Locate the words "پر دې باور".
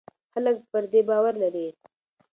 0.71-1.33